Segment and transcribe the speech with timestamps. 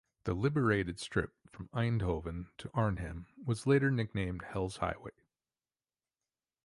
[0.23, 5.11] The liberated strip from Eindhoven to Arnhem was later nicknamed Hell's Highway.